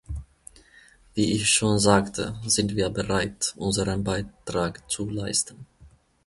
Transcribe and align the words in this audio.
Wie 1.13 1.31
ich 1.35 1.47
schon 1.51 1.77
sagte, 1.77 2.35
sind 2.47 2.75
wir 2.75 2.89
bereit, 2.89 3.53
unseren 3.55 4.03
Beitrag 4.03 4.89
zu 4.89 5.07
leisten. 5.07 5.67